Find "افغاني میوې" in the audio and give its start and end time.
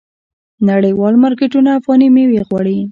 1.79-2.39